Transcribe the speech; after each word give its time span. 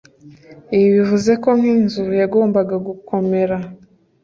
Ibi 0.75 0.87
bivuze 0.95 1.31
ko 1.43 1.49
nk 1.59 1.65
inzu 1.75 2.03
yagombaga 2.21 2.75
gokomere 2.87 3.55